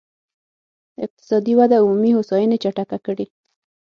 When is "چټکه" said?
2.63-2.97